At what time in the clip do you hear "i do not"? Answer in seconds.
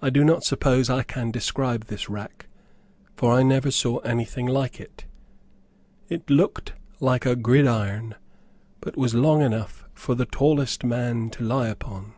0.00-0.44